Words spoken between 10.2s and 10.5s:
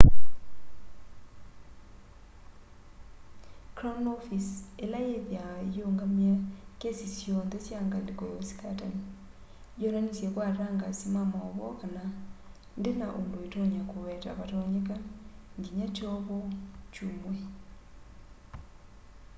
kwa